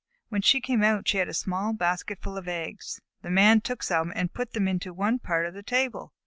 When 0.29 0.41
she 0.41 0.61
came 0.61 0.81
out 0.83 1.07
she 1.07 1.19
had 1.19 1.29
a 1.29 1.33
small 1.35 1.73
basketful 1.73 2.35
of 2.35 2.47
eggs. 2.47 3.01
The 3.21 3.29
Man 3.29 3.61
took 3.61 3.83
some 3.83 4.11
and 4.15 4.33
put 4.33 4.53
them 4.53 4.67
into 4.67 4.95
one 4.95 5.19
part 5.19 5.45
of 5.45 5.53
the 5.53 5.61
table. 5.61 6.11